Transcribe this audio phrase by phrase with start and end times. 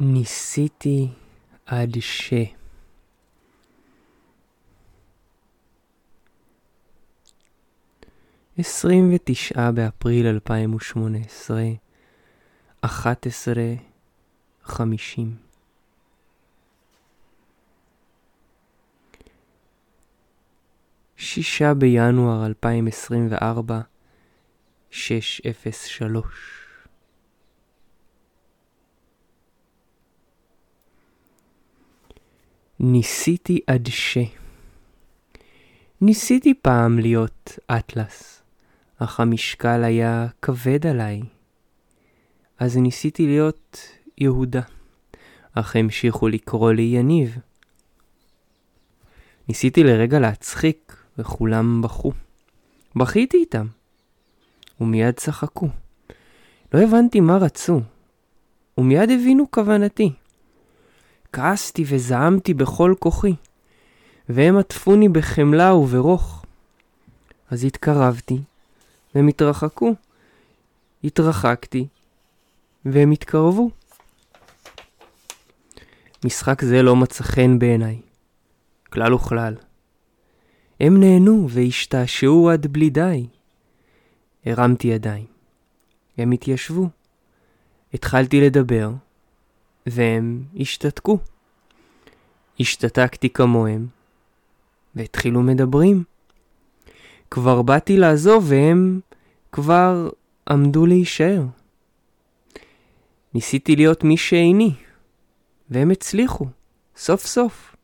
[0.00, 1.08] ניסיתי
[1.66, 2.32] עד ש...
[8.58, 11.62] עשרים ותשעה באפריל 2018,
[12.80, 13.54] 11
[14.62, 15.36] 50.
[21.16, 23.80] שישה בינואר 2024,
[24.90, 26.63] 603
[32.80, 34.18] ניסיתי עד ש...
[36.00, 38.42] ניסיתי פעם להיות אטלס,
[38.98, 41.22] אך המשקל היה כבד עליי.
[42.58, 43.78] אז ניסיתי להיות
[44.18, 44.60] יהודה,
[45.54, 47.38] אך המשיכו לקרוא לי יניב.
[49.48, 52.12] ניסיתי לרגע להצחיק, וכולם בכו.
[52.96, 53.66] בכיתי איתם,
[54.80, 55.68] ומיד צחקו.
[56.74, 57.80] לא הבנתי מה רצו,
[58.78, 60.12] ומיד הבינו כוונתי.
[61.34, 63.34] כעסתי וזעמתי בכל כוחי,
[64.28, 66.44] והם עטפוני בחמלה וברוך.
[67.50, 68.38] אז התקרבתי,
[69.14, 69.94] והם התרחקו.
[71.04, 71.86] התרחקתי,
[72.84, 73.70] והם התקרבו.
[76.24, 78.00] משחק זה לא מצא חן בעיניי,
[78.90, 79.54] כלל וכלל.
[80.80, 83.26] הם נהנו והשתעשעו עד בלי די.
[84.46, 85.26] הרמתי ידיים.
[86.18, 86.88] הם התיישבו.
[87.94, 88.90] התחלתי לדבר,
[89.86, 91.18] והם השתתקו.
[92.60, 93.86] השתתקתי כמוהם,
[94.94, 96.04] והתחילו מדברים.
[97.30, 99.00] כבר באתי לעזוב והם
[99.52, 100.10] כבר
[100.48, 101.42] עמדו להישאר.
[103.34, 104.74] ניסיתי להיות מי שאיני,
[105.70, 106.46] והם הצליחו,
[106.96, 107.76] סוף סוף,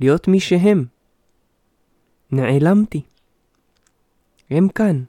[0.00, 0.84] להיות מי שהם.
[2.32, 3.02] נעלמתי.
[4.50, 5.02] הם כאן.